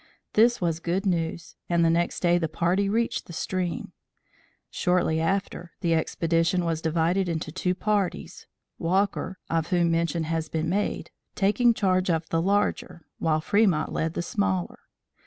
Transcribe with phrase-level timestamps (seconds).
[0.33, 3.91] This was good news and the next day the party reached the stream.
[4.71, 8.47] Shortly after, the expedition was divided into two parties,
[8.79, 14.15] Walker (of whom mention has been made), taking charge of the larger while Fremont led
[14.15, 14.79] the smaller.